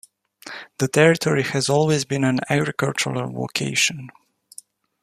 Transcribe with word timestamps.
The 0.79 0.87
territory 0.87 1.43
has 1.43 1.69
always 1.69 2.05
been 2.05 2.23
an 2.23 2.39
agricultural 2.49 3.27
vocation. 3.33 4.09